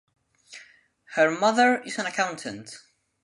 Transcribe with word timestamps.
Her 1.13 1.29
mother 1.29 1.79
is 1.83 1.99
an 1.99 2.07
accountant. 2.07 2.81